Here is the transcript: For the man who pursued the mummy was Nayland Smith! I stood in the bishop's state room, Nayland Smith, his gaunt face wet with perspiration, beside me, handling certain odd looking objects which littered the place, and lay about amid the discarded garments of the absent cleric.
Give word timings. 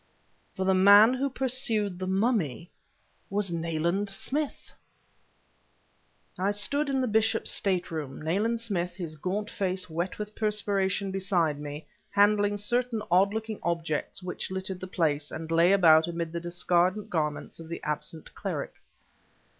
For 0.55 0.65
the 0.65 0.73
man 0.73 1.13
who 1.13 1.29
pursued 1.29 1.99
the 1.99 2.07
mummy 2.07 2.71
was 3.29 3.51
Nayland 3.51 4.09
Smith! 4.09 4.73
I 6.39 6.49
stood 6.49 6.89
in 6.89 7.01
the 7.01 7.07
bishop's 7.07 7.51
state 7.51 7.91
room, 7.91 8.19
Nayland 8.19 8.59
Smith, 8.61 8.95
his 8.95 9.15
gaunt 9.15 9.51
face 9.51 9.91
wet 9.91 10.17
with 10.17 10.33
perspiration, 10.33 11.11
beside 11.11 11.59
me, 11.59 11.85
handling 12.09 12.57
certain 12.57 13.03
odd 13.11 13.31
looking 13.31 13.59
objects 13.61 14.23
which 14.23 14.49
littered 14.49 14.79
the 14.79 14.87
place, 14.87 15.29
and 15.29 15.51
lay 15.51 15.71
about 15.71 16.07
amid 16.07 16.31
the 16.31 16.39
discarded 16.39 17.11
garments 17.11 17.59
of 17.59 17.69
the 17.69 17.79
absent 17.83 18.33
cleric. 18.33 18.81